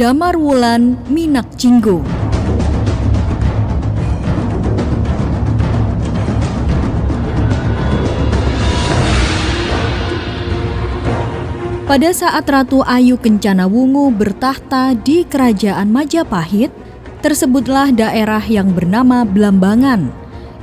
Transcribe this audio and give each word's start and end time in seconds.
Damar 0.00 0.32
Wulan 0.32 0.96
Minak 1.12 1.60
Jinggo. 1.60 2.00
Pada 11.84 12.08
saat 12.16 12.48
Ratu 12.48 12.80
Ayu 12.80 13.20
Kencana 13.20 13.68
Wungu 13.68 14.08
bertahta 14.08 14.96
di 14.96 15.28
Kerajaan 15.28 15.92
Majapahit, 15.92 16.72
tersebutlah 17.20 17.92
daerah 17.92 18.40
yang 18.40 18.72
bernama 18.72 19.28
Blambangan 19.28 20.08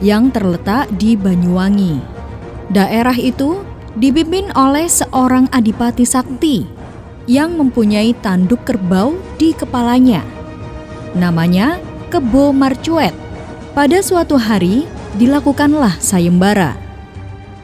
yang 0.01 0.33
terletak 0.33 0.89
di 0.97 1.13
Banyuwangi. 1.13 2.01
Daerah 2.73 3.13
itu 3.13 3.61
dipimpin 4.01 4.49
oleh 4.57 4.89
seorang 4.89 5.45
adipati 5.53 6.09
sakti 6.09 6.76
yang 7.27 7.59
mempunyai 7.59 8.15
tanduk 8.23 8.63
kerbau 8.63 9.19
di 9.35 9.51
kepalanya. 9.51 10.23
Namanya 11.13 11.77
Kebo 12.07 12.55
Marcuet. 12.55 13.13
Pada 13.75 13.99
suatu 13.99 14.39
hari 14.39 14.87
dilakukanlah 15.19 15.99
sayembara. 15.99 16.79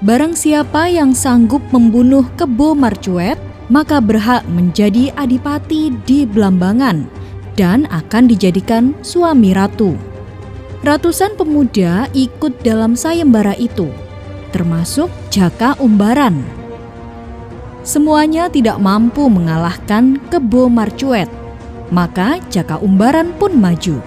Barang 0.04 0.36
siapa 0.36 0.92
yang 0.92 1.16
sanggup 1.16 1.64
membunuh 1.72 2.28
Kebo 2.36 2.76
Marcuet, 2.76 3.40
maka 3.72 4.04
berhak 4.04 4.44
menjadi 4.52 5.16
adipati 5.16 5.96
di 6.04 6.28
Blambangan 6.28 7.08
dan 7.56 7.88
akan 7.88 8.28
dijadikan 8.28 8.92
suami 9.00 9.56
ratu. 9.56 9.96
Ratusan 10.84 11.40
pemuda 11.40 12.12
ikut 12.12 12.60
dalam 12.60 13.00
sayembara 13.00 13.56
itu, 13.56 13.88
termasuk 14.52 15.08
Jaka 15.32 15.80
Umbaran. 15.80 16.63
Semuanya 17.84 18.48
tidak 18.48 18.80
mampu 18.80 19.28
mengalahkan 19.28 20.16
Kebo 20.32 20.72
Marcuet, 20.72 21.28
maka 21.92 22.40
Jaka 22.48 22.80
Umbaran 22.80 23.36
pun 23.36 23.60
maju. 23.60 24.00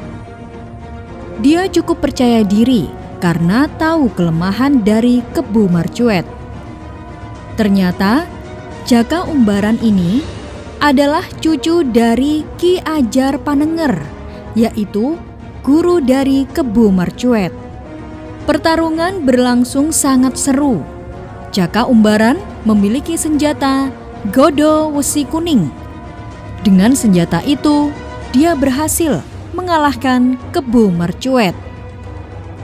Dia 1.45 1.69
cukup 1.69 2.01
percaya 2.01 2.41
diri 2.41 2.89
karena 3.21 3.69
tahu 3.77 4.09
kelemahan 4.17 4.81
dari 4.81 5.21
Kebo 5.37 5.69
Marcuet. 5.69 6.25
Ternyata 7.61 8.25
Jaka 8.89 9.29
Umbaran 9.29 9.77
ini 9.85 10.25
adalah 10.81 11.25
cucu 11.45 11.85
dari 11.85 12.49
Ki 12.57 12.81
Ajar 12.81 13.37
Panenger, 13.41 13.93
yaitu 14.57 15.21
guru 15.61 16.01
dari 16.01 16.49
Kebu 16.49 16.89
Marcuet. 16.89 17.53
Pertarungan 18.49 19.27
berlangsung 19.27 19.93
sangat 19.93 20.41
seru. 20.41 20.96
Jaka 21.57 21.89
Umbaran 21.89 22.37
memiliki 22.69 23.17
senjata 23.17 23.89
Godo 24.29 24.93
Wesi 24.93 25.25
Kuning. 25.25 25.73
Dengan 26.61 26.93
senjata 26.93 27.41
itu, 27.49 27.89
dia 28.37 28.53
berhasil 28.53 29.25
mengalahkan 29.57 30.37
Kebu 30.53 30.93
Marcuet. 30.93 31.57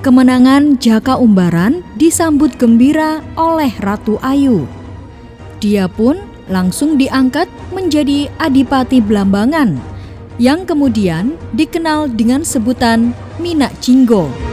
Kemenangan 0.04 0.76
Jaka 0.76 1.16
Umbaran 1.16 1.80
disambut 1.96 2.52
gembira 2.60 3.24
oleh 3.32 3.72
Ratu 3.80 4.20
Ayu. 4.20 4.68
Dia 5.56 5.88
pun 5.88 6.20
langsung 6.52 7.00
diangkat 7.00 7.48
menjadi 7.72 8.28
Adipati 8.36 9.00
Blambangan 9.00 9.80
yang 10.36 10.68
kemudian 10.68 11.40
dikenal 11.56 12.12
dengan 12.12 12.44
sebutan 12.44 13.16
Minak 13.40 13.72
Jinggo. 13.80 14.51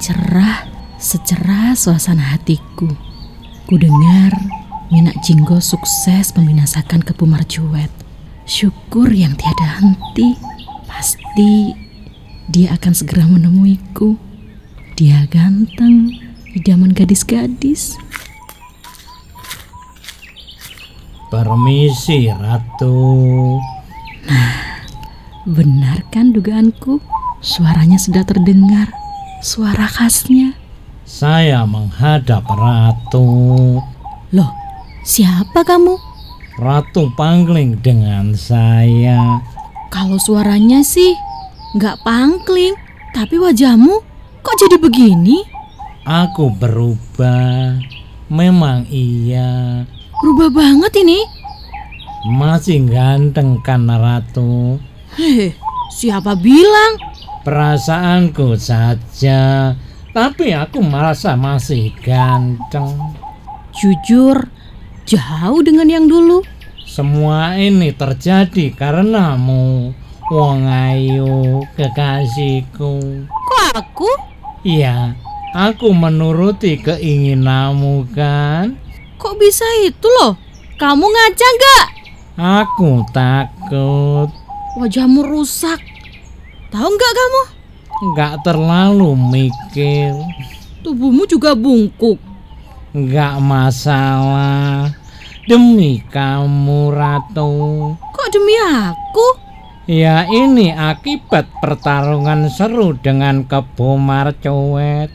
Cerah, 0.00 0.64
secerah 0.96 1.76
suasana 1.76 2.32
hatiku. 2.32 2.88
Ku 3.68 3.76
dengar 3.76 4.32
Minak 4.88 5.20
Jinggo 5.22 5.60
sukses 5.60 6.32
membinasakan 6.34 7.04
Kebu 7.04 7.28
Marjuet. 7.28 7.92
Syukur 8.48 9.12
yang 9.12 9.36
tiada 9.36 9.78
henti. 9.78 10.34
Pasti 10.88 11.76
dia 12.50 12.74
akan 12.74 12.92
segera 12.96 13.28
menemuiku. 13.28 14.18
Dia 14.98 15.28
ganteng, 15.30 16.10
idaman 16.56 16.90
gadis-gadis. 16.90 17.94
Permisi, 21.30 22.26
Ratu. 22.34 23.62
Benar 25.46 26.02
kan 26.10 26.34
dugaanku? 26.34 26.98
Suaranya 27.38 27.96
sudah 28.02 28.26
terdengar. 28.26 28.99
Suara 29.40 29.88
khasnya. 29.88 30.52
Saya 31.08 31.64
menghadap 31.64 32.44
Ratu. 32.44 33.80
Loh, 34.36 34.52
siapa 35.00 35.64
kamu? 35.64 35.96
Ratu 36.60 37.08
Pangling 37.16 37.80
dengan 37.80 38.36
saya. 38.36 39.40
Kalau 39.88 40.20
suaranya 40.20 40.84
sih 40.84 41.16
nggak 41.72 42.04
pangkling, 42.04 42.76
tapi 43.16 43.40
wajahmu 43.40 44.04
kok 44.44 44.56
jadi 44.60 44.76
begini? 44.76 45.40
Aku 46.04 46.52
berubah. 46.60 47.80
Memang 48.28 48.84
iya. 48.92 49.88
Berubah 50.20 50.52
banget 50.52 51.00
ini. 51.00 51.24
Masih 52.28 52.84
ganteng 52.84 53.56
kan 53.64 53.88
Ratu? 53.88 54.76
Heh, 55.16 55.56
siapa 55.88 56.36
bilang? 56.36 57.09
Perasaanku 57.40 58.52
saja. 58.60 59.72
Tapi 60.10 60.52
aku 60.52 60.84
merasa 60.84 61.38
masih 61.38 61.94
ganteng. 62.04 63.16
Jujur, 63.72 64.50
jauh 65.08 65.60
dengan 65.64 65.88
yang 65.88 66.04
dulu. 66.10 66.44
Semua 66.84 67.56
ini 67.56 67.94
terjadi 67.94 68.74
karenamu. 68.74 69.94
Wong 70.30 70.66
ayu 70.66 71.64
kekasihku. 71.78 73.26
Kok 73.30 73.66
aku? 73.72 74.10
Iya, 74.66 75.16
aku 75.56 75.94
menuruti 75.96 76.76
keinginanmu 76.76 78.10
kan. 78.12 78.76
Kok 79.16 79.34
bisa 79.40 79.64
itu 79.86 80.06
loh? 80.20 80.36
Kamu 80.76 81.06
ngaca 81.08 81.46
nggak? 81.56 81.86
Aku 82.36 83.04
takut. 83.14 84.28
Wajahmu 84.76 85.24
rusak. 85.24 85.78
Tahu 86.70 86.86
nggak 86.86 87.12
kamu? 87.18 87.42
Nggak 88.14 88.34
terlalu 88.46 89.10
mikir. 89.18 90.14
Tubuhmu 90.86 91.26
juga 91.26 91.58
bungkuk. 91.58 92.14
Nggak 92.94 93.42
masalah. 93.42 94.94
Demi 95.50 95.98
kamu, 96.14 96.94
Ratu. 96.94 97.50
Kok 97.98 98.28
demi 98.30 98.54
aku? 98.54 99.26
Ya 99.90 100.30
ini 100.30 100.70
akibat 100.70 101.50
pertarungan 101.58 102.46
seru 102.46 102.94
dengan 102.94 103.42
Kebo 103.50 103.98
Marcoet. 103.98 105.10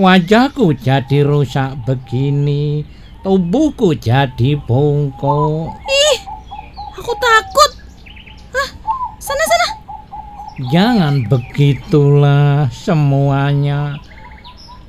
Wajahku 0.00 0.72
jadi 0.72 1.20
rusak 1.20 1.84
begini. 1.84 2.88
Tubuhku 3.20 3.92
jadi 3.92 4.56
bongkok. 4.64 5.76
Ih, 5.84 6.18
aku 6.96 7.12
takut. 7.12 7.70
Hah, 8.56 8.68
sana 9.20 9.44
sana. 9.44 9.67
Jangan 10.58 11.22
begitulah 11.30 12.66
semuanya. 12.74 13.94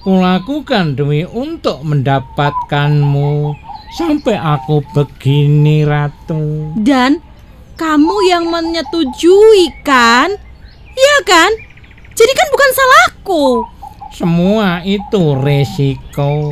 Kulakukan 0.01 0.97
demi 0.97 1.21
untuk 1.29 1.85
mendapatkanmu 1.85 3.53
sampai 3.93 4.33
aku 4.33 4.81
begini 4.97 5.85
ratu. 5.85 6.73
Dan 6.73 7.21
kamu 7.77 8.15
yang 8.33 8.49
menyetujui 8.49 9.69
kan? 9.85 10.33
Iya 10.97 11.17
kan? 11.29 11.51
Jadi 12.17 12.31
kan 12.33 12.47
bukan 12.49 12.71
salahku. 12.73 13.45
Semua 14.09 14.81
itu 14.81 15.37
resiko. 15.37 16.49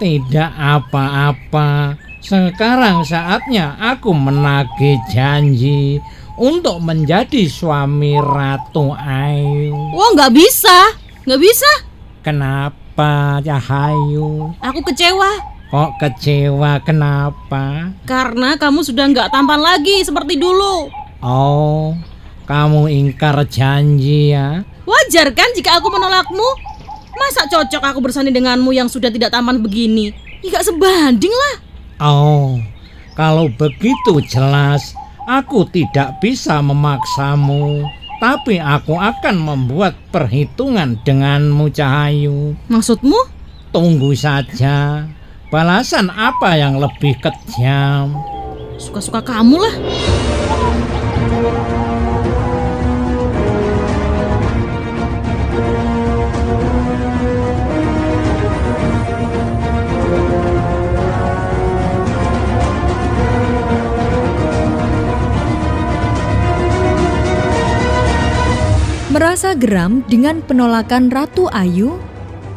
Tidak 0.00 0.52
apa-apa. 0.56 1.92
Sekarang 2.24 3.04
saatnya 3.04 3.76
aku 3.76 4.16
menagih 4.16 4.96
janji 5.12 6.00
untuk 6.40 6.80
menjadi 6.80 7.44
suami 7.44 8.16
Ratu 8.16 8.96
Ayu. 8.96 9.76
Wah 9.92 10.08
nggak 10.16 10.32
bisa, 10.32 10.96
nggak 11.28 11.36
bisa. 11.36 11.70
Kenapa, 12.24 13.40
Cahayu? 13.44 14.52
Aku 14.60 14.80
kecewa 14.84 15.28
Kok 15.70 16.02
kecewa? 16.02 16.82
Kenapa? 16.82 17.94
karena 18.02 18.58
kamu 18.58 18.82
sudah 18.82 19.06
nggak 19.06 19.30
tampan 19.30 19.60
lagi 19.62 20.02
seperti 20.02 20.34
dulu. 20.34 20.90
Oh, 21.22 21.94
kamu 22.48 22.90
ingkar 22.90 23.38
janji 23.46 24.34
ya? 24.34 24.66
Wajar 24.82 25.30
kan 25.30 25.46
jika 25.54 25.78
aku 25.78 25.92
menolakmu? 25.92 26.48
Masa 27.14 27.46
cocok 27.46 27.84
aku 27.84 28.00
bersanding 28.02 28.34
denganmu 28.34 28.74
yang 28.74 28.90
sudah 28.90 29.12
tidak 29.12 29.30
tampan 29.30 29.62
begini? 29.62 30.10
Enggak 30.42 30.66
sebanding 30.66 31.30
lah. 31.30 31.54
Oh, 32.02 32.58
kalau 33.14 33.46
begitu 33.54 34.18
jelas, 34.26 34.98
aku 35.30 35.62
tidak 35.70 36.18
bisa 36.18 36.58
memaksamu. 36.58 37.86
Tapi 38.18 38.60
aku 38.60 38.98
akan 39.00 39.36
membuat 39.40 39.96
perhitungan 40.12 40.98
denganmu, 41.06 41.72
Cahayu. 41.72 42.52
Maksudmu? 42.68 43.16
Tunggu 43.72 44.12
saja. 44.12 45.08
Balasan 45.48 46.12
apa 46.12 46.58
yang 46.58 46.76
lebih 46.76 47.16
kejam? 47.22 48.12
Suka-suka 48.76 49.24
kamu 49.24 49.56
lah. 49.56 49.74
Merasa 69.20 69.52
geram 69.52 70.00
dengan 70.08 70.40
penolakan 70.40 71.12
Ratu 71.12 71.44
Ayu, 71.52 72.00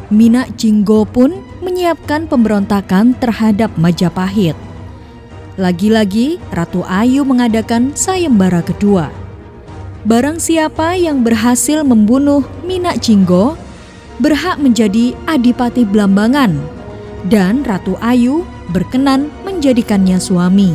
Minak 0.08 0.56
Jinggo 0.56 1.04
pun 1.04 1.44
menyiapkan 1.60 2.24
pemberontakan 2.24 3.20
terhadap 3.20 3.76
Majapahit. 3.76 4.56
Lagi-lagi 5.60 6.40
Ratu 6.56 6.88
Ayu 6.88 7.28
mengadakan 7.28 7.92
sayembara 8.00 8.64
kedua. 8.64 9.12
Barang 10.08 10.40
siapa 10.40 10.96
yang 10.96 11.20
berhasil 11.20 11.84
membunuh 11.84 12.48
Minak 12.64 13.04
Jinggo 13.04 13.60
berhak 14.24 14.56
menjadi 14.56 15.20
Adipati 15.28 15.84
Blambangan 15.84 16.56
dan 17.28 17.68
Ratu 17.68 18.00
Ayu 18.00 18.48
berkenan 18.72 19.28
menjadikannya 19.44 20.16
suami. 20.16 20.72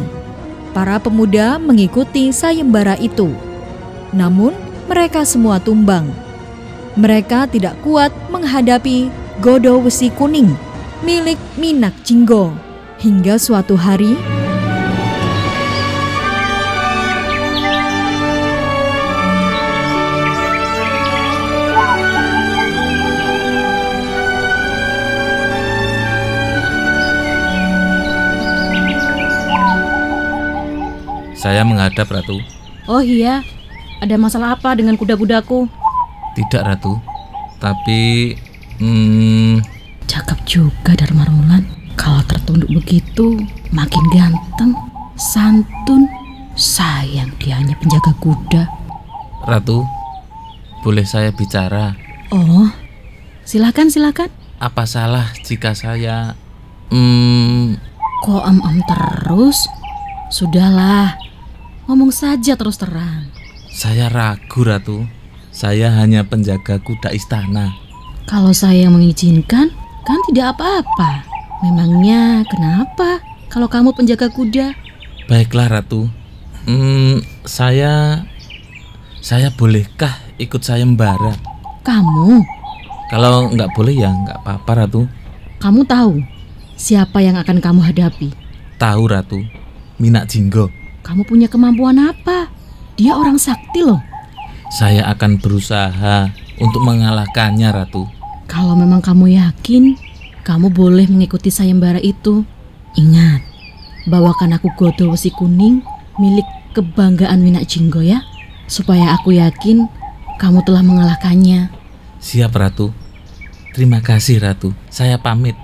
Para 0.76 1.00
pemuda 1.00 1.56
mengikuti 1.56 2.29
sayembara 2.29 3.00
itu. 3.00 3.32
Namun, 4.12 4.68
mereka 4.88 5.23
semua 5.23 5.61
tumbang. 5.61 6.08
Mereka 6.99 7.52
tidak 7.52 7.79
kuat 7.85 8.11
menghadapi 8.32 9.12
Godo 9.38 9.79
Besi 9.85 10.11
Kuning 10.11 10.69
milik 11.02 11.38
Minak 11.55 11.94
Jinggo. 12.02 12.50
Hingga 12.99 13.38
suatu 13.38 13.79
hari, 13.79 14.19
Saya 31.38 31.62
menghadap 31.62 32.11
Ratu. 32.11 32.43
Oh 32.90 32.99
iya, 32.99 33.46
ada 33.99 34.15
masalah 34.15 34.55
apa 34.55 34.75
dengan 34.79 34.95
kuda-kudaku? 34.95 35.67
Tidak 36.39 36.62
Ratu. 36.62 36.99
Tapi 37.59 38.35
hmm, 38.79 39.59
Cakep 40.09 40.39
juga 40.49 40.97
Dharma 40.97 41.29
Wulan. 41.29 41.62
Kalau 41.99 42.23
tertunduk 42.31 42.71
begitu, 42.71 43.37
makin 43.75 44.05
ganteng, 44.15 44.73
santun. 45.19 46.09
Sayang 46.59 47.31
dia 47.39 47.59
hanya 47.59 47.77
penjaga 47.79 48.11
kuda. 48.19 48.65
Ratu, 49.47 49.87
boleh 50.83 51.06
saya 51.06 51.31
bicara? 51.31 51.95
Oh, 52.35 52.67
silakan 53.47 53.93
silakan. 53.93 54.31
Apa 54.59 54.91
salah 54.91 55.31
jika 55.47 55.71
saya 55.71 56.35
hmm, 56.91 57.79
Kok 58.27 58.43
am-am 58.43 58.83
terus? 58.83 59.71
Sudahlah, 60.35 61.15
ngomong 61.87 62.11
saja 62.11 62.59
terus 62.59 62.75
terang. 62.75 63.38
Saya 63.79 64.11
ragu 64.11 64.67
Ratu. 64.67 65.07
Saya 65.55 65.95
hanya 66.03 66.27
penjaga 66.27 66.83
kuda 66.83 67.15
istana. 67.15 67.71
Kalau 68.27 68.51
saya 68.51 68.91
mengizinkan, 68.91 69.71
kan 70.03 70.19
tidak 70.27 70.59
apa-apa. 70.59 71.23
Memangnya 71.63 72.43
kenapa 72.51 73.23
kalau 73.47 73.71
kamu 73.71 73.95
penjaga 73.95 74.27
kuda? 74.35 74.75
Baiklah 75.31 75.71
Ratu. 75.71 76.11
Hmm, 76.67 77.23
saya 77.47 78.27
saya 79.23 79.55
bolehkah 79.55 80.11
ikut 80.43 80.59
sayembara? 80.59 81.39
Kamu, 81.87 82.43
Kalau 83.09 83.49
nggak 83.49 83.73
boleh 83.73 83.95
ya 83.95 84.11
nggak 84.13 84.43
apa-apa 84.45 84.73
Ratu. 84.85 85.03
kamu 85.59 85.81
tahu 85.89 86.21
siapa 86.77 87.25
yang 87.25 87.39
akan 87.41 87.63
kamu 87.63 87.81
hadapi? 87.81 88.29
Tahu 88.77 89.03
Ratu, 89.09 89.41
Minak 89.97 90.29
Jinggo. 90.29 90.69
Kamu 91.07 91.25
punya 91.25 91.49
kemampuan 91.49 91.97
apa? 91.97 92.58
Dia 92.99 93.15
orang 93.15 93.39
sakti 93.39 93.87
loh. 93.87 94.03
Saya 94.75 95.06
akan 95.15 95.39
berusaha 95.39 96.35
untuk 96.59 96.83
mengalahkannya 96.83 97.71
Ratu. 97.71 98.11
Kalau 98.50 98.75
memang 98.75 98.99
kamu 98.99 99.39
yakin, 99.39 99.95
kamu 100.43 100.75
boleh 100.75 101.06
mengikuti 101.06 101.47
sayembara 101.47 102.03
itu. 102.03 102.43
Ingat, 102.99 103.47
bawakan 104.11 104.59
aku 104.59 104.75
godo 104.75 105.15
wesi 105.15 105.31
kuning 105.31 105.79
milik 106.19 106.45
kebanggaan 106.75 107.39
Minak 107.39 107.71
Jinggo 107.71 108.03
ya. 108.03 108.27
Supaya 108.67 109.15
aku 109.15 109.39
yakin 109.39 109.87
kamu 110.43 110.67
telah 110.67 110.83
mengalahkannya. 110.83 111.71
Siap 112.19 112.50
Ratu. 112.50 112.91
Terima 113.79 114.03
kasih 114.03 114.43
Ratu. 114.43 114.75
Saya 114.91 115.23
pamit. 115.23 115.55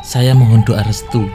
Saya 0.00 0.32
mohon 0.32 0.64
doa 0.64 0.80
restu. 0.80 1.28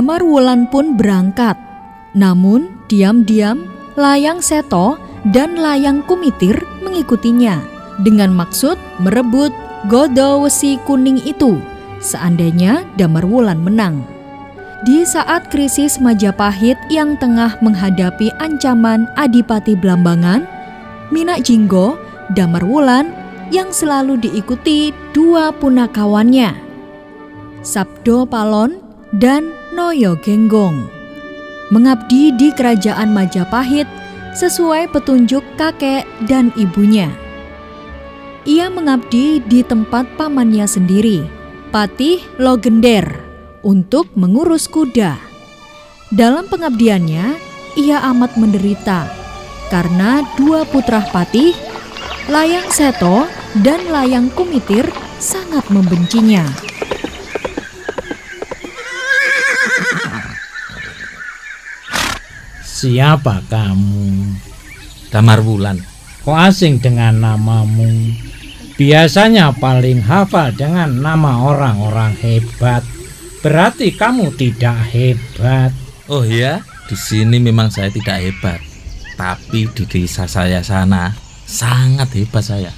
Damar 0.00 0.24
Wulan 0.24 0.64
pun 0.64 0.96
berangkat. 0.96 1.60
Namun, 2.16 2.72
diam-diam 2.88 3.68
Layang 4.00 4.40
Seto 4.40 4.96
dan 5.28 5.60
Layang 5.60 6.00
Kumitir 6.08 6.56
mengikutinya 6.80 7.60
dengan 8.00 8.32
maksud 8.32 8.80
merebut 9.04 9.52
Godo 9.92 10.40
Wesi 10.40 10.80
Kuning 10.88 11.20
itu 11.28 11.60
seandainya 12.00 12.80
Damar 12.96 13.28
Wulan 13.28 13.60
menang. 13.60 14.00
Di 14.88 15.04
saat 15.04 15.52
krisis 15.52 16.00
Majapahit 16.00 16.80
yang 16.88 17.20
tengah 17.20 17.60
menghadapi 17.60 18.32
ancaman 18.40 19.04
Adipati 19.20 19.76
Blambangan, 19.76 20.48
Minak 21.12 21.44
Jinggo, 21.44 22.00
Damar 22.32 22.64
Wulan 22.64 23.12
yang 23.52 23.68
selalu 23.68 24.16
diikuti 24.16 24.96
dua 25.12 25.52
punakawannya, 25.52 26.56
Sabdo 27.60 28.24
Palon 28.24 28.89
dan 29.14 29.50
Noyo 29.74 30.14
Genggong. 30.18 30.86
Mengabdi 31.70 32.34
di 32.34 32.50
kerajaan 32.50 33.14
Majapahit 33.14 33.86
sesuai 34.34 34.90
petunjuk 34.90 35.42
kakek 35.58 36.06
dan 36.26 36.54
ibunya. 36.54 37.10
Ia 38.46 38.70
mengabdi 38.70 39.42
di 39.44 39.60
tempat 39.62 40.06
pamannya 40.18 40.66
sendiri, 40.66 41.22
Patih 41.70 42.22
Logender, 42.38 43.06
untuk 43.62 44.10
mengurus 44.18 44.66
kuda. 44.66 45.18
Dalam 46.10 46.50
pengabdiannya, 46.50 47.38
ia 47.78 48.02
amat 48.10 48.34
menderita 48.34 49.06
karena 49.70 50.26
dua 50.34 50.66
putra 50.66 50.98
Patih, 51.14 51.54
Layang 52.26 52.66
Seto 52.74 53.30
dan 53.62 53.86
Layang 53.86 54.34
Kumitir 54.34 54.90
sangat 55.22 55.62
membencinya. 55.70 56.42
Siapa 62.80 63.44
kamu? 63.44 64.40
Damar 65.12 65.44
Wulan. 65.44 65.76
Kok 66.24 66.32
asing 66.32 66.80
dengan 66.80 67.12
namamu? 67.20 68.08
Biasanya 68.80 69.52
paling 69.52 70.00
hafal 70.00 70.56
dengan 70.56 70.88
nama 70.96 71.44
orang-orang 71.44 72.16
hebat. 72.24 72.80
Berarti 73.44 73.92
kamu 73.92 74.32
tidak 74.32 74.80
hebat. 74.96 75.76
Oh 76.08 76.24
iya, 76.24 76.64
di 76.88 76.96
sini 76.96 77.36
memang 77.36 77.68
saya 77.68 77.92
tidak 77.92 78.16
hebat. 78.16 78.64
Tapi 79.12 79.68
di 79.76 79.84
desa 79.84 80.24
saya 80.24 80.64
sana 80.64 81.12
sangat 81.44 82.16
hebat 82.16 82.48
saya. 82.48 82.72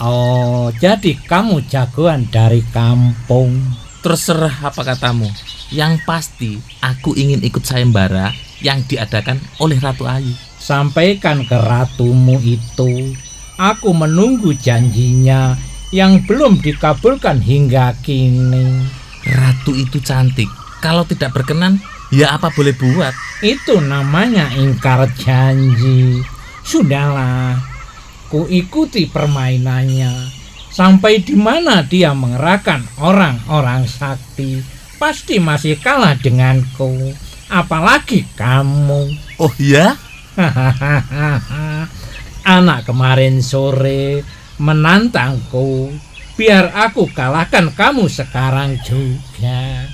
Oh, 0.00 0.72
jadi 0.80 1.12
kamu 1.28 1.68
jagoan 1.68 2.24
dari 2.32 2.64
kampung. 2.72 3.60
Terserah 4.00 4.72
apa 4.72 4.80
katamu. 4.80 5.28
Yang 5.72 6.04
pasti 6.04 6.52
aku 6.84 7.16
ingin 7.16 7.40
ikut 7.40 7.64
sayembara 7.64 8.28
yang 8.60 8.84
diadakan 8.84 9.40
oleh 9.56 9.80
Ratu 9.80 10.04
Ayu. 10.04 10.36
Sampaikan 10.60 11.48
ke 11.48 11.56
ratumu 11.56 12.36
itu. 12.44 13.16
Aku 13.56 13.96
menunggu 13.96 14.52
janjinya 14.52 15.56
yang 15.88 16.20
belum 16.28 16.60
dikabulkan 16.60 17.40
hingga 17.40 17.96
kini. 18.04 18.84
Ratu 19.24 19.72
itu 19.72 19.96
cantik. 20.04 20.52
Kalau 20.84 21.08
tidak 21.08 21.32
berkenan, 21.32 21.80
ya 22.12 22.36
apa 22.36 22.52
boleh 22.52 22.76
buat. 22.76 23.16
Itu 23.40 23.80
namanya 23.80 24.52
ingkar 24.52 25.08
janji. 25.16 26.20
Sudahlah, 26.68 27.56
ku 28.28 28.44
ikuti 28.44 29.08
permainannya. 29.08 30.44
Sampai 30.68 31.24
di 31.24 31.32
mana 31.32 31.80
dia 31.84 32.12
mengerahkan 32.12 33.00
orang-orang 33.00 33.88
sakti 33.88 34.81
pasti 35.02 35.42
masih 35.42 35.82
kalah 35.82 36.14
denganku. 36.14 37.10
Apalagi 37.50 38.22
kamu. 38.38 39.10
Oh 39.42 39.50
ya? 39.58 39.98
Anak 42.46 42.86
kemarin 42.86 43.42
sore 43.42 44.22
menantangku. 44.62 45.90
Biar 46.38 46.70
aku 46.70 47.10
kalahkan 47.10 47.74
kamu 47.74 48.06
sekarang 48.06 48.78
juga. 48.86 49.90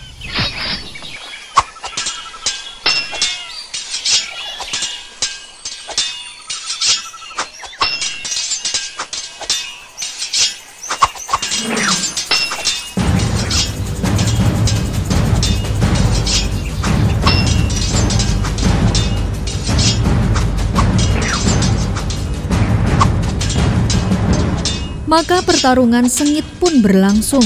Maka 25.08 25.40
pertarungan 25.40 26.04
sengit 26.04 26.44
pun 26.60 26.84
berlangsung. 26.84 27.44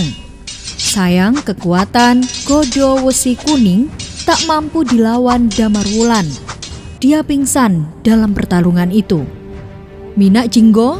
Sayang 0.83 1.47
kekuatan 1.47 2.26
Godo 2.42 3.07
Wesi 3.07 3.38
Kuning 3.38 3.87
tak 4.26 4.42
mampu 4.50 4.83
dilawan 4.83 5.47
Damar 5.47 5.87
Wulan. 5.95 6.26
Dia 6.99 7.23
pingsan 7.23 7.87
dalam 8.02 8.35
pertarungan 8.35 8.90
itu. 8.90 9.23
Minak 10.19 10.50
Jinggo 10.50 10.99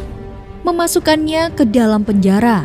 memasukkannya 0.63 1.51
ke 1.51 1.67
dalam 1.67 2.07
penjara. 2.07 2.63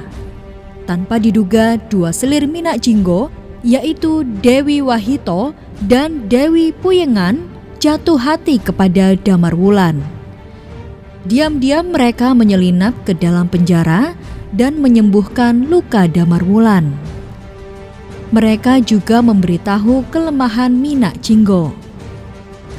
Tanpa 0.86 1.18
diduga 1.18 1.74
dua 1.90 2.14
selir 2.14 2.46
Minak 2.46 2.78
Jinggo 2.78 3.34
yaitu 3.66 4.22
Dewi 4.38 4.78
Wahito 4.78 5.58
dan 5.90 6.30
Dewi 6.30 6.70
Puyengan 6.70 7.50
jatuh 7.82 8.14
hati 8.14 8.62
kepada 8.62 9.18
Damar 9.18 9.58
Wulan. 9.58 10.17
Diam-diam 11.28 11.92
mereka 11.92 12.32
menyelinap 12.32 13.04
ke 13.04 13.12
dalam 13.12 13.52
penjara 13.52 14.16
dan 14.56 14.80
menyembuhkan 14.80 15.68
luka 15.68 16.08
Damar 16.08 16.40
Wulan. 16.40 16.96
Mereka 18.32 18.80
juga 18.80 19.20
memberitahu 19.20 20.08
kelemahan 20.08 20.72
Minak 20.72 21.20
Jinggo. 21.20 21.76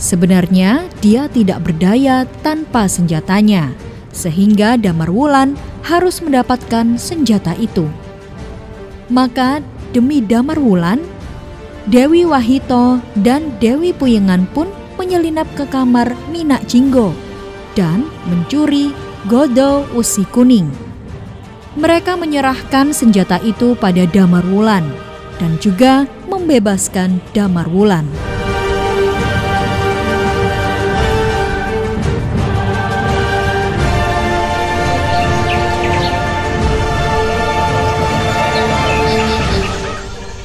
Sebenarnya 0.02 0.90
dia 0.98 1.30
tidak 1.30 1.62
berdaya 1.62 2.26
tanpa 2.42 2.90
senjatanya, 2.90 3.70
sehingga 4.10 4.82
Damar 4.82 5.14
Wulan 5.14 5.54
harus 5.86 6.18
mendapatkan 6.18 6.98
senjata 6.98 7.54
itu. 7.54 7.86
Maka 9.14 9.62
demi 9.94 10.26
Damar 10.26 10.58
Wulan, 10.58 11.06
Dewi 11.86 12.26
Wahito 12.26 12.98
dan 13.14 13.54
Dewi 13.62 13.94
Puyengan 13.94 14.50
pun 14.58 14.74
menyelinap 14.98 15.46
ke 15.54 15.70
kamar 15.70 16.18
Minak 16.34 16.66
Jinggo 16.66 17.29
dan 17.78 18.08
mencuri 18.30 18.94
Godo 19.28 19.84
Usi 19.94 20.24
Kuning. 20.24 20.72
Mereka 21.76 22.18
menyerahkan 22.18 22.96
senjata 22.96 23.38
itu 23.44 23.78
pada 23.78 24.08
Damar 24.08 24.48
Wulan 24.48 24.88
dan 25.38 25.56
juga 25.62 26.08
membebaskan 26.28 27.20
Damar 27.36 27.68
Wulan. 27.68 28.08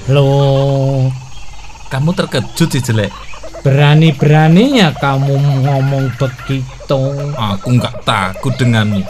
Loh, 0.04 1.08
Kamu 1.88 2.10
terkejut 2.12 2.68
sih 2.74 2.82
jelek. 2.82 3.14
berani-beraninya 3.64 4.92
kamu 5.00 5.64
ngomong 5.64 6.12
begitu. 6.20 6.73
Aku 7.34 7.80
nggak 7.80 8.04
takut 8.04 8.52
denganmu. 8.60 9.00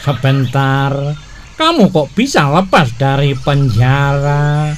Sebentar, 0.00 0.92
kamu 1.56 1.92
kok 1.92 2.08
bisa 2.16 2.48
lepas 2.48 2.92
dari 2.96 3.36
penjara? 3.36 4.72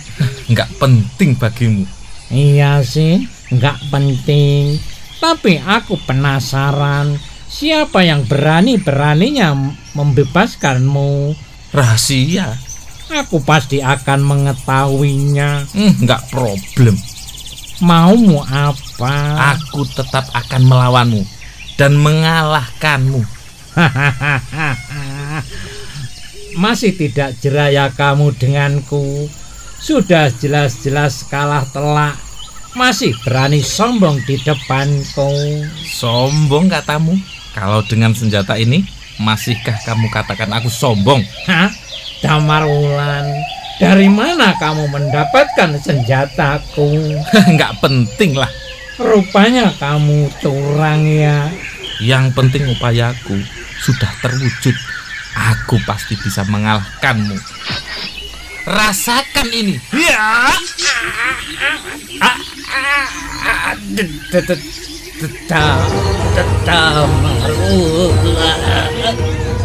Nggak 0.51 0.71
penting 0.79 1.39
bagimu. 1.39 1.85
Iya 2.31 2.83
sih, 2.83 3.27
nggak 3.55 3.91
penting. 3.91 4.79
Tapi 5.23 5.63
aku 5.63 5.99
penasaran, 6.03 7.19
siapa 7.47 8.03
yang 8.03 8.27
berani-beraninya 8.27 9.55
membebaskanmu? 9.95 11.35
Rahasia. 11.71 12.59
Aku 13.07 13.39
pasti 13.43 13.79
akan 13.79 14.21
mengetahuinya. 14.27 15.67
Hmm, 15.71 15.95
nggak 16.03 16.23
problem. 16.31 16.99
Maumu 17.83 18.43
apa? 18.43 19.15
Aku 19.55 19.87
tetap 19.87 20.27
akan 20.35 20.63
melawanmu 20.67 21.36
dan 21.77 22.01
mengalahkanmu. 22.01 23.21
Masih 26.57 26.97
tidak 26.97 27.37
jeraya 27.45 27.93
kamu 27.93 28.33
denganku. 28.41 29.29
Sudah 29.77 30.33
jelas-jelas 30.33 31.29
kalah 31.29 31.69
telak. 31.69 32.17
Masih 32.73 33.13
berani 33.25 33.61
sombong 33.61 34.21
di 34.25 34.41
depanku. 34.41 35.29
Sombong 35.85 36.73
katamu? 36.73 37.17
Kalau 37.53 37.85
dengan 37.85 38.13
senjata 38.13 38.57
ini, 38.57 38.85
masihkah 39.17 39.77
kamu 39.85 40.13
katakan 40.13 40.53
aku 40.53 40.69
sombong? 40.69 41.25
Hah? 41.49 41.73
Damar 42.21 42.65
Wulan, 42.65 43.29
dari 43.77 44.09
mana 44.09 44.57
kamu 44.57 44.89
mendapatkan 44.89 45.77
senjataku? 45.77 47.21
Nggak 47.57 47.73
penting 47.85 48.37
lah. 48.37 48.49
Rupanya 48.97 49.77
kamu 49.77 50.33
curang 50.41 51.05
ya. 51.05 51.53
Yang 52.01 52.33
penting 52.33 52.65
upayaku 52.73 53.37
sudah 53.85 54.09
terwujud. 54.25 54.77
Aku 55.37 55.77
pasti 55.85 56.17
bisa 56.17 56.49
mengalahkanmu. 56.49 57.37
Rasakan 58.65 59.49
ini. 59.53 59.77
Ya. 59.93 60.49
Damar 66.65 67.53
Wulan. 67.69 69.56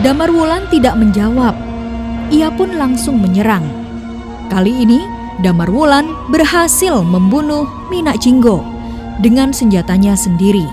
Damar 0.00 0.32
Wulan 0.32 0.64
tidak 0.72 0.96
menjawab. 0.96 1.52
Ia 2.32 2.48
pun 2.56 2.72
langsung 2.72 3.20
menyerang. 3.20 3.68
Kali 4.48 4.72
ini, 4.72 5.04
Damar 5.44 5.68
Wulan 5.68 6.08
berhasil 6.32 7.04
membunuh 7.04 7.68
Minak 7.92 8.16
Jinggo 8.16 8.64
dengan 9.20 9.52
senjatanya 9.52 10.16
sendiri. 10.16 10.64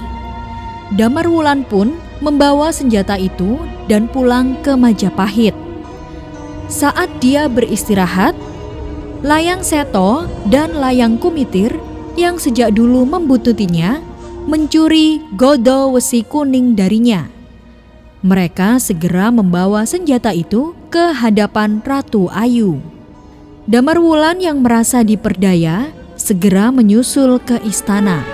Damar 0.96 1.28
Wulan 1.28 1.68
pun 1.68 2.00
membawa 2.24 2.72
senjata 2.72 3.20
itu 3.20 3.60
dan 3.92 4.08
pulang 4.08 4.56
ke 4.64 4.80
Majapahit. 4.80 5.52
Saat 6.72 7.12
dia 7.20 7.52
beristirahat, 7.52 8.32
Layang 9.28 9.60
Seto 9.60 10.24
dan 10.48 10.80
Layang 10.80 11.20
Kumitir 11.20 11.76
yang 12.16 12.40
sejak 12.40 12.72
dulu 12.72 13.04
membututinya 13.04 14.00
mencuri 14.48 15.20
godo 15.36 15.92
wesi 15.92 16.24
kuning 16.24 16.80
darinya. 16.80 17.37
Mereka 18.28 18.84
segera 18.84 19.32
membawa 19.32 19.88
senjata 19.88 20.36
itu 20.36 20.76
ke 20.92 21.16
hadapan 21.16 21.80
Ratu 21.80 22.28
Ayu. 22.28 22.84
Damar 23.64 24.04
Wulan 24.04 24.44
yang 24.44 24.60
merasa 24.60 25.00
diperdaya 25.00 25.96
segera 26.20 26.68
menyusul 26.68 27.40
ke 27.40 27.56
istana. 27.64 28.28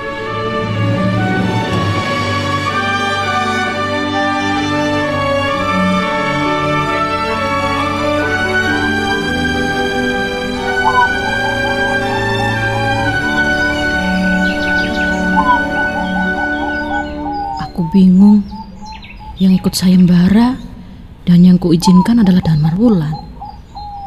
Aku 17.62 17.85
bingung 17.93 18.41
yang 19.43 19.59
ikut 19.59 19.73
sayembara 19.75 20.55
dan 21.27 21.43
yang 21.43 21.59
kuizinkan 21.59 22.23
adalah 22.23 22.39
Damar 22.39 22.79
Wulan. 22.79 23.12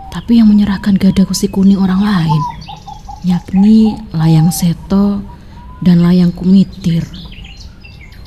Tapi 0.08 0.40
yang 0.40 0.48
menyerahkan 0.48 0.96
gada 0.96 1.28
kusi 1.28 1.52
kuning 1.52 1.76
orang 1.76 2.00
lain, 2.00 2.42
yakni 3.20 4.00
Layang 4.16 4.48
Seto 4.48 5.20
dan 5.84 6.00
Layang 6.00 6.32
Kumitir. 6.32 7.04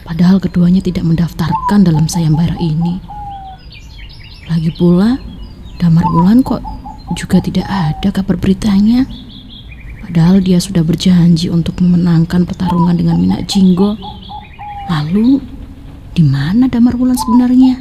Padahal 0.05 0.37
keduanya 0.37 0.85
tidak 0.85 1.01
mendaftarkan 1.01 1.81
dalam 1.81 2.05
sayembara 2.05 2.53
ini. 2.61 3.01
Lagi 4.45 4.69
pula, 4.77 5.17
Damar 5.81 6.05
Wulan 6.13 6.45
kok 6.45 6.61
juga 7.17 7.41
tidak 7.41 7.65
ada 7.65 8.13
kabar 8.13 8.37
beritanya. 8.37 9.09
Padahal 10.05 10.45
dia 10.45 10.61
sudah 10.61 10.85
berjanji 10.85 11.49
untuk 11.49 11.81
memenangkan 11.81 12.45
pertarungan 12.45 12.93
dengan 12.93 13.17
Minak 13.17 13.49
Jinggo. 13.49 13.97
Lalu, 14.93 15.41
di 16.13 16.23
mana 16.25 16.65
Damar 16.67 16.95
Wulan 16.97 17.17
sebenarnya? 17.17 17.75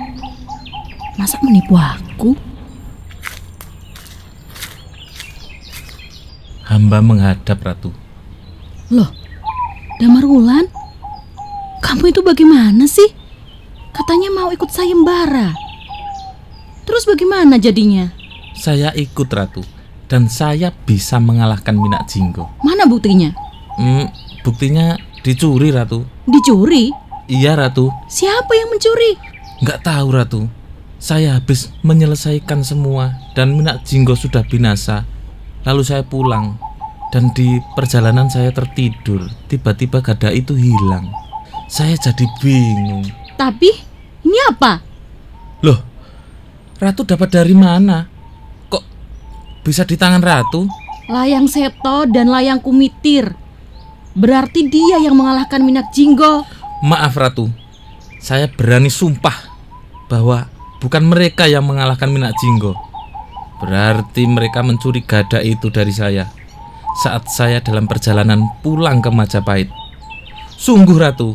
Masa 1.19 1.41
menipu 1.43 1.75
aku? 1.75 2.37
Hamba 6.69 7.01
menghadap 7.01 7.59
Ratu. 7.65 7.91
Loh, 8.93 9.09
Damar 9.99 10.25
Wulan? 10.29 10.69
Kamu 11.81 12.13
itu 12.13 12.21
bagaimana 12.21 12.85
sih? 12.85 13.09
Katanya 13.97 14.29
mau 14.31 14.53
ikut 14.53 14.69
sayembara. 14.69 15.57
Terus 16.85 17.09
bagaimana 17.09 17.57
jadinya? 17.57 18.13
Saya 18.55 18.93
ikut 18.93 19.29
Ratu 19.33 19.65
dan 20.09 20.29
saya 20.29 20.73
bisa 20.73 21.21
mengalahkan 21.21 21.77
Minak 21.77 22.09
Jinggo. 22.09 22.49
Mana 22.65 22.85
buktinya? 22.89 23.33
Hmm, 23.77 24.09
buktinya 24.45 24.97
dicuri 25.25 25.73
Ratu. 25.73 26.05
Dicuri? 26.29 26.93
Iya 27.29 27.61
Ratu. 27.61 27.93
Siapa 28.09 28.57
yang 28.57 28.73
mencuri? 28.73 29.21
Nggak 29.61 29.85
tahu 29.85 30.07
Ratu. 30.17 30.43
Saya 30.97 31.37
habis 31.37 31.69
menyelesaikan 31.85 32.65
semua 32.65 33.15
dan 33.37 33.53
Minak 33.53 33.85
Jinggo 33.85 34.17
sudah 34.17 34.41
binasa. 34.49 35.05
Lalu 35.69 35.85
saya 35.85 36.03
pulang 36.03 36.57
dan 37.13 37.29
di 37.37 37.61
perjalanan 37.77 38.33
saya 38.33 38.49
tertidur. 38.49 39.29
Tiba-tiba 39.45 40.01
gada 40.01 40.33
itu 40.33 40.57
hilang. 40.57 41.13
Saya 41.69 42.01
jadi 42.01 42.25
bingung. 42.41 43.05
Tapi, 43.37 43.71
ini 44.25 44.39
apa? 44.49 44.81
Loh, 45.61 45.85
Ratu 46.81 47.05
dapat 47.05 47.29
dari 47.29 47.53
mana? 47.53 48.09
Kok 48.73 48.85
bisa 49.69 49.85
di 49.85 50.01
tangan 50.01 50.25
Ratu? 50.25 50.65
Layang 51.13 51.45
Seto 51.45 52.09
dan 52.09 52.33
Layang 52.33 52.65
Kumitir. 52.65 53.37
Berarti 54.17 54.67
dia 54.67 54.97
yang 54.99 55.15
mengalahkan 55.15 55.61
Minak 55.61 55.93
Jinggo. 55.93 56.43
Maaf 56.79 57.19
Ratu, 57.19 57.51
saya 58.23 58.47
berani 58.47 58.87
sumpah 58.87 59.35
bahwa 60.07 60.47
bukan 60.79 61.03
mereka 61.11 61.51
yang 61.51 61.67
mengalahkan 61.67 62.07
Minak 62.07 62.39
Jinggo. 62.39 62.79
Berarti 63.59 64.23
mereka 64.31 64.63
mencuri 64.63 65.03
gada 65.03 65.43
itu 65.43 65.75
dari 65.75 65.91
saya 65.91 66.31
saat 67.03 67.27
saya 67.27 67.59
dalam 67.59 67.91
perjalanan 67.91 68.47
pulang 68.63 69.03
ke 69.03 69.11
Majapahit. 69.11 69.67
Sungguh 70.55 70.95
Ratu, 70.95 71.35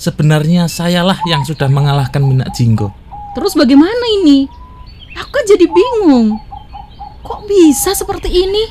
sebenarnya 0.00 0.64
sayalah 0.64 1.20
yang 1.28 1.44
sudah 1.44 1.68
mengalahkan 1.68 2.24
Minak 2.24 2.56
Jinggo. 2.56 2.88
Terus 3.36 3.52
bagaimana 3.52 4.04
ini? 4.24 4.48
Aku 5.12 5.28
kan 5.28 5.44
jadi 5.44 5.68
bingung. 5.68 6.40
Kok 7.20 7.44
bisa 7.44 7.92
seperti 7.92 8.32
ini? 8.32 8.64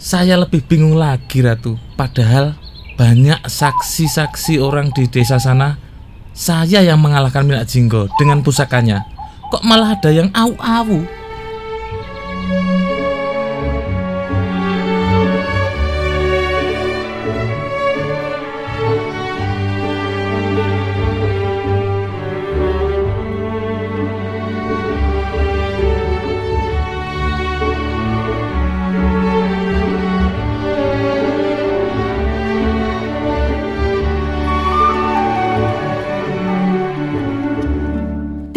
Saya 0.00 0.40
lebih 0.40 0.64
bingung 0.64 0.96
lagi 0.96 1.44
Ratu, 1.44 1.76
padahal 1.92 2.63
banyak 2.94 3.42
saksi-saksi 3.42 4.62
orang 4.62 4.94
di 4.94 5.10
desa 5.10 5.42
sana 5.42 5.74
saya 6.34 6.82
yang 6.82 6.98
mengalahkan 6.98 7.46
Minak 7.46 7.70
Jinggo 7.70 8.10
dengan 8.18 8.42
pusakanya. 8.42 9.06
Kok 9.54 9.62
malah 9.62 9.94
ada 9.94 10.10
yang 10.10 10.30
au-au? 10.34 11.02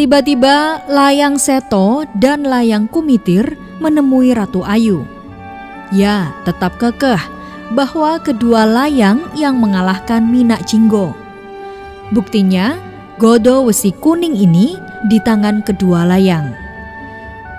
Tiba-tiba 0.07 0.87
Layang 0.87 1.35
Seto 1.35 2.07
dan 2.15 2.47
Layang 2.47 2.87
Kumitir 2.87 3.59
menemui 3.83 4.31
Ratu 4.31 4.63
Ayu. 4.63 5.03
Ya, 5.91 6.31
tetap 6.47 6.79
kekeh 6.79 7.19
bahwa 7.75 8.15
kedua 8.15 8.63
layang 8.63 9.19
yang 9.35 9.59
mengalahkan 9.59 10.23
Minak 10.23 10.63
Jinggo. 10.63 11.11
Buktinya, 12.15 12.79
Godo 13.19 13.67
Wesi 13.67 13.91
Kuning 13.91 14.31
ini 14.31 14.79
di 15.11 15.19
tangan 15.19 15.59
kedua 15.67 16.07
layang. 16.07 16.55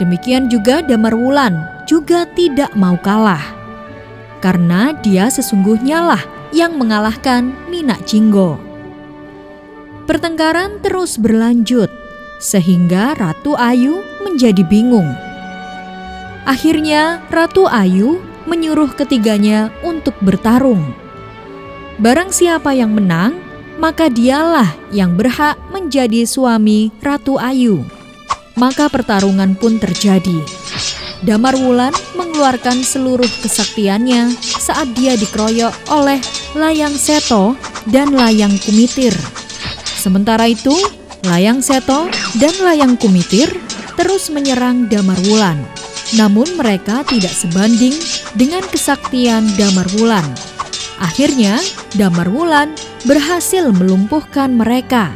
Demikian 0.00 0.48
juga 0.48 0.80
Damar 0.80 1.12
Wulan 1.12 1.84
juga 1.84 2.24
tidak 2.32 2.72
mau 2.72 2.96
kalah. 2.96 3.44
Karena 4.40 4.96
dia 5.04 5.28
sesungguhnya 5.28 6.00
lah 6.00 6.24
yang 6.56 6.80
mengalahkan 6.80 7.52
Minak 7.68 8.08
Jinggo. 8.08 8.56
Pertengkaran 10.08 10.80
terus 10.80 11.20
berlanjut 11.20 12.07
sehingga 12.38 13.18
Ratu 13.18 13.58
Ayu 13.58 14.02
menjadi 14.22 14.62
bingung. 14.66 15.10
Akhirnya, 16.48 17.20
Ratu 17.28 17.68
Ayu 17.68 18.22
menyuruh 18.48 18.96
ketiganya 18.96 19.68
untuk 19.84 20.16
bertarung. 20.24 20.96
Barang 22.00 22.32
siapa 22.32 22.72
yang 22.72 22.94
menang, 22.94 23.36
maka 23.76 24.08
dialah 24.08 24.72
yang 24.94 25.14
berhak 25.18 25.58
menjadi 25.70 26.24
suami 26.24 26.88
Ratu 27.04 27.36
Ayu. 27.36 27.84
Maka 28.58 28.90
pertarungan 28.90 29.54
pun 29.54 29.78
terjadi. 29.78 30.42
Damar 31.22 31.58
Wulan 31.58 31.90
mengeluarkan 32.14 32.86
seluruh 32.86 33.26
kesaktiannya 33.42 34.34
saat 34.38 34.94
dia 34.94 35.18
dikeroyok 35.18 35.90
oleh 35.90 36.22
Layang 36.54 36.94
Seto 36.94 37.58
dan 37.90 38.14
Layang 38.14 38.54
Kumitir. 38.62 39.14
Sementara 39.98 40.46
itu, 40.46 40.74
Layang 41.26 41.58
Seto 41.66 42.06
dan 42.38 42.54
Layang 42.62 42.94
Kumitir 42.94 43.50
terus 43.98 44.30
menyerang 44.30 44.86
Damar 44.86 45.18
Wulan. 45.26 45.58
Namun 46.14 46.46
mereka 46.54 47.02
tidak 47.02 47.34
sebanding 47.34 47.90
dengan 48.38 48.62
kesaktian 48.62 49.50
Damar 49.58 49.90
Wulan. 49.98 50.22
Akhirnya, 51.02 51.58
Damar 51.98 52.30
Wulan 52.30 52.70
berhasil 53.02 53.66
melumpuhkan 53.74 54.54
mereka. 54.54 55.10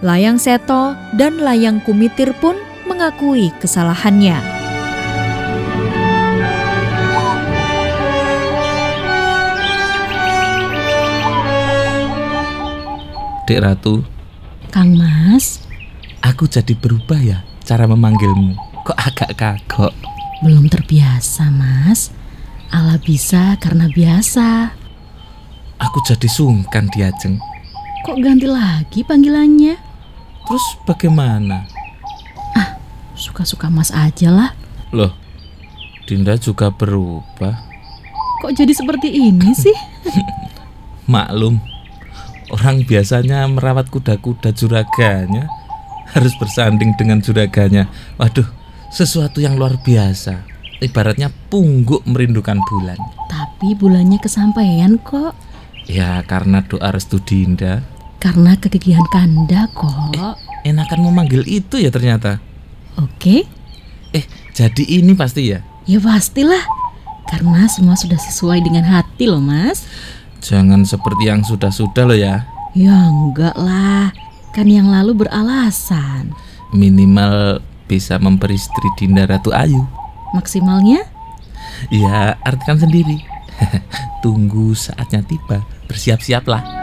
Layang 0.00 0.40
Seto 0.40 0.96
dan 1.20 1.44
Layang 1.44 1.84
Kumitir 1.84 2.32
pun 2.40 2.56
mengakui 2.88 3.52
kesalahannya. 3.60 4.40
Dek 13.44 13.60
Ratu, 13.64 14.04
Kang 14.78 14.94
Mas, 14.94 15.58
aku 16.22 16.46
jadi 16.46 16.70
berubah 16.70 17.18
ya 17.18 17.42
cara 17.66 17.90
memanggilmu. 17.90 18.54
Kok 18.86 18.94
agak 18.94 19.34
kagok? 19.34 19.90
belum 20.46 20.70
terbiasa, 20.70 21.50
Mas. 21.50 22.14
Allah 22.70 22.94
bisa 23.02 23.58
karena 23.58 23.90
biasa. 23.90 24.70
Aku 25.82 25.98
jadi 26.06 26.30
sungkan 26.30 26.86
diajeng. 26.94 27.42
Kok 28.06 28.22
ganti 28.22 28.46
lagi 28.46 29.02
panggilannya? 29.02 29.74
Terus 30.46 30.64
bagaimana? 30.86 31.66
Suka-suka 33.18 33.66
Mas 33.66 33.90
aja 33.90 34.30
lah. 34.30 34.54
Loh, 34.94 35.10
Dinda 36.06 36.38
juga 36.38 36.70
berubah. 36.70 37.66
Kok 38.46 38.54
jadi 38.54 38.70
seperti 38.70 39.10
ini 39.10 39.50
sih? 39.58 39.74
Maklum, 41.10 41.58
orang 42.48 42.84
biasanya 42.84 43.44
merawat 43.46 43.88
kuda-kuda 43.88 44.52
juraganya 44.52 45.48
harus 46.12 46.32
bersanding 46.40 46.96
dengan 46.96 47.20
juraganya. 47.20 47.86
Waduh, 48.16 48.46
sesuatu 48.88 49.40
yang 49.40 49.60
luar 49.60 49.76
biasa. 49.80 50.44
Ibaratnya 50.78 51.28
pungguk 51.50 52.06
merindukan 52.06 52.56
bulan. 52.70 52.96
Tapi 53.28 53.74
bulannya 53.74 54.16
kesampaian 54.22 54.96
kok. 55.02 55.34
Ya, 55.90 56.22
karena 56.24 56.62
doa 56.62 56.94
restu 56.94 57.18
Dinda. 57.18 57.82
Karena 58.22 58.54
kegigihan 58.54 59.04
kanda 59.10 59.66
kok. 59.74 60.38
Enakan 60.62 61.00
memanggil 61.10 61.42
itu 61.46 61.78
ya 61.78 61.90
ternyata. 61.90 62.38
Oke, 62.98 63.46
Eh, 64.08 64.24
jadi 64.56 64.82
ini 64.88 65.12
pasti 65.12 65.52
ya. 65.52 65.60
ya 65.84 66.00
pastilah. 66.00 66.64
Karena 67.28 67.68
semua 67.68 67.92
sudah 67.92 68.16
sesuai 68.16 68.64
dengan 68.64 68.88
hati 68.88 69.28
loh, 69.28 69.36
Mas. 69.36 69.84
Jangan 70.38 70.86
seperti 70.86 71.28
yang 71.28 71.42
sudah-sudah 71.42 72.04
loh 72.06 72.18
ya. 72.18 72.46
Ya 72.76 73.10
enggak 73.10 73.58
lah, 73.58 74.14
kan 74.54 74.70
yang 74.70 74.86
lalu 74.86 75.26
beralasan. 75.26 76.30
Minimal 76.70 77.64
bisa 77.90 78.20
memperistri 78.20 78.86
Dinda 78.94 79.26
Ratu 79.26 79.50
Ayu. 79.50 79.82
Maksimalnya? 80.36 81.02
Ya, 81.88 82.36
artikan 82.44 82.78
sendiri. 82.78 83.24
Tunggu 84.22 84.76
saatnya 84.76 85.24
tiba, 85.24 85.64
bersiap-siaplah. 85.90 86.77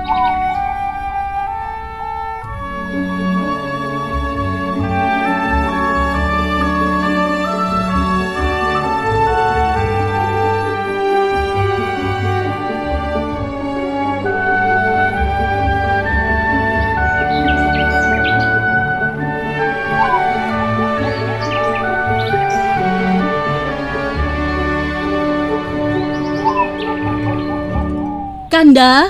Kanda, 28.76 29.08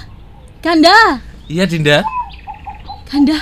Kanda, 0.61 0.97
Iya, 1.49 1.65
Dinda. 1.65 2.05
Kanda, 3.09 3.33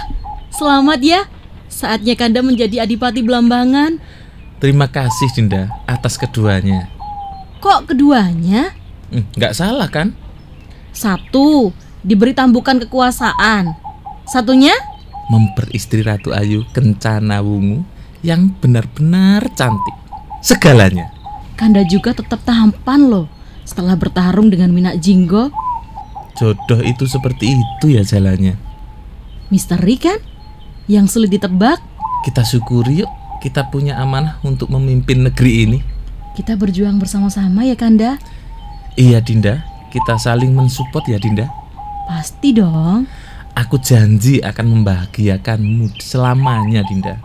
selamat 0.56 1.04
ya. 1.04 1.28
Saatnya 1.68 2.16
Kanda 2.16 2.40
menjadi 2.40 2.80
adipati 2.80 3.20
Belambangan. 3.20 4.00
Terima 4.64 4.88
kasih, 4.88 5.28
Dinda, 5.36 5.68
atas 5.84 6.16
keduanya. 6.16 6.88
Kok 7.60 7.92
keduanya? 7.92 8.72
Hmm, 9.12 9.28
nggak 9.36 9.52
salah 9.52 9.92
kan? 9.92 10.16
Satu, 10.96 11.76
diberi 12.08 12.32
tambukan 12.32 12.80
kekuasaan. 12.80 13.76
Satunya, 14.24 14.80
Memperistri 15.28 16.08
Ratu 16.08 16.32
Ayu 16.32 16.64
Kencana 16.72 17.44
Wungu 17.44 17.84
yang 18.24 18.48
benar-benar 18.64 19.44
cantik. 19.60 19.96
Segalanya. 20.40 21.12
Kanda 21.60 21.84
juga 21.84 22.16
tetap 22.16 22.48
tampan 22.48 23.12
loh. 23.12 23.28
Setelah 23.68 24.00
bertarung 24.00 24.48
dengan 24.48 24.72
Minak 24.72 25.04
Jinggo, 25.04 25.52
Jodoh 26.34 26.82
itu 26.82 27.06
seperti 27.06 27.54
itu 27.54 27.94
ya 27.94 28.02
jalannya. 28.02 28.58
misteri 29.48 30.02
kan? 30.02 30.18
Yang 30.90 31.16
sulit 31.16 31.32
ditebak, 31.32 31.78
Kita 32.24 32.42
syukuri 32.42 33.04
yuk, 33.04 33.12
kita 33.40 33.68
punya 33.68 34.00
amanah 34.00 34.40
untuk 34.42 34.72
memimpin 34.72 35.28
negeri 35.28 35.68
ini. 35.68 35.80
kita 36.34 36.58
berjuang 36.58 36.98
bersama-sama 36.98 37.62
ya 37.62 37.78
Kanda. 37.78 38.18
Iya, 38.98 39.22
Dinda. 39.22 39.62
Kita 39.92 40.18
saling 40.18 40.50
mensupport 40.50 41.06
ya, 41.06 41.22
Dinda. 41.22 41.46
Pasti 42.10 42.56
dong. 42.56 43.06
Aku 43.54 43.78
janji 43.78 44.42
akan 44.42 44.82
membahagiakanmu 44.82 45.94
selamanya, 46.02 46.82
Dinda. 46.90 47.22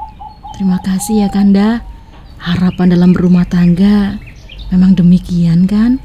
Terima 0.53 0.77
kasih 0.85 1.25
ya 1.25 1.29
Kanda. 1.33 1.81
Harapan 2.37 2.93
dalam 2.93 3.17
berumah 3.17 3.49
tangga 3.49 4.21
memang 4.69 4.93
demikian 4.93 5.65
kan? 5.65 5.97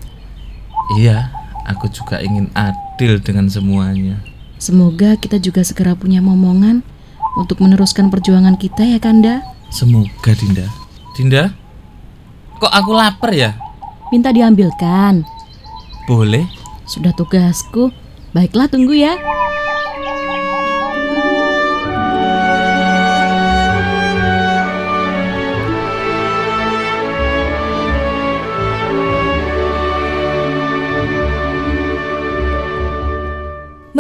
Iya, 0.95 1.27
aku 1.67 1.91
juga 1.91 2.23
ingin 2.23 2.47
adil 2.93 3.17
dengan 3.17 3.49
semuanya. 3.49 4.21
Semoga 4.62 5.17
kita 5.17 5.41
juga 5.41 5.65
segera 5.65 5.97
punya 5.97 6.21
momongan 6.21 6.86
untuk 7.41 7.58
meneruskan 7.58 8.13
perjuangan 8.13 8.53
kita 8.53 8.86
ya 8.86 9.01
Kanda. 9.01 9.41
Semoga, 9.73 10.38
Dinda. 10.38 10.69
Dinda, 11.17 11.49
kok 12.62 12.69
aku 12.69 12.93
lapar 12.93 13.34
ya? 13.34 13.58
Minta 14.13 14.29
diambilkan. 14.29 15.25
Boleh? 16.06 16.45
Sudah 16.86 17.10
tugasku. 17.17 17.89
Baiklah 18.29 18.69
tunggu 18.69 18.93
ya. 18.93 19.17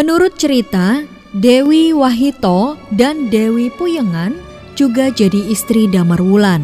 Menurut 0.03 0.35
cerita, 0.35 0.99
Dewi 1.31 1.95
Wahito 1.95 2.75
dan 2.91 3.31
Dewi 3.31 3.71
Puyengan 3.71 4.35
juga 4.75 5.07
jadi 5.07 5.47
istri 5.47 5.87
Damar 5.87 6.19
Wulan. 6.19 6.59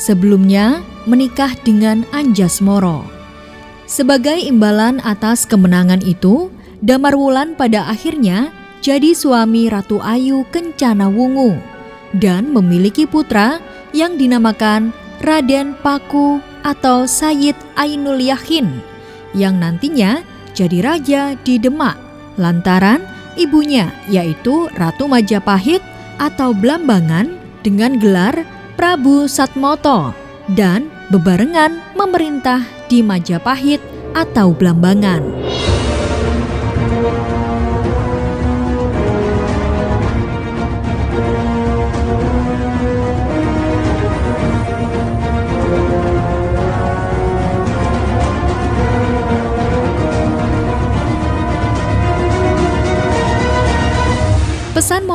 Sebelumnya 0.00 0.80
menikah 1.04 1.52
dengan 1.68 2.08
Anjas 2.16 2.64
Moro. 2.64 3.04
Sebagai 3.84 4.40
imbalan 4.40 5.04
atas 5.04 5.44
kemenangan 5.44 6.00
itu, 6.00 6.48
Damar 6.80 7.12
Wulan 7.12 7.60
pada 7.60 7.92
akhirnya 7.92 8.48
jadi 8.80 9.12
suami 9.12 9.68
Ratu 9.68 10.00
Ayu 10.00 10.48
Kencana 10.48 11.12
Wungu 11.12 11.60
dan 12.16 12.56
memiliki 12.56 13.04
putra 13.04 13.60
yang 13.92 14.16
dinamakan 14.16 14.96
Raden 15.20 15.76
Paku 15.84 16.40
atau 16.64 17.04
Sayyid 17.04 17.60
Ainul 17.76 18.16
Yakin 18.16 18.80
yang 19.36 19.60
nantinya 19.60 20.24
jadi 20.56 20.80
raja 20.80 21.36
di 21.44 21.60
Demak 21.60 22.05
lantaran 22.40 23.04
ibunya 23.36 23.92
yaitu 24.08 24.68
Ratu 24.76 25.08
Majapahit 25.08 25.80
atau 26.16 26.56
Blambangan 26.56 27.28
dengan 27.60 28.00
gelar 28.00 28.44
Prabu 28.76 29.28
Satmoto 29.28 30.12
dan 30.52 30.88
bebarengan 31.12 31.80
memerintah 31.96 32.64
di 32.86 33.02
Majapahit 33.02 33.80
atau 34.16 34.52
Blambangan. 34.52 35.22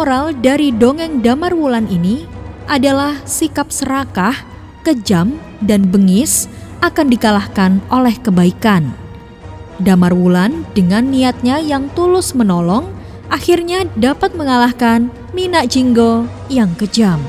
Moral 0.02 0.34
dari 0.34 0.74
dongeng 0.74 1.22
Damar 1.22 1.54
Wulan 1.54 1.86
ini 1.86 2.26
adalah 2.66 3.22
sikap 3.22 3.70
serakah, 3.70 4.34
kejam, 4.82 5.38
dan 5.62 5.94
bengis 5.94 6.50
akan 6.82 7.06
dikalahkan 7.06 7.78
oleh 7.94 8.18
kebaikan. 8.18 8.98
Damar 9.78 10.18
Wulan 10.18 10.66
dengan 10.74 11.06
niatnya 11.06 11.62
yang 11.62 11.86
tulus 11.94 12.34
menolong 12.34 12.90
akhirnya 13.30 13.86
dapat 13.94 14.34
mengalahkan 14.34 15.14
Minak 15.38 15.70
Jinggo 15.70 16.26
yang 16.50 16.74
kejam. 16.82 17.22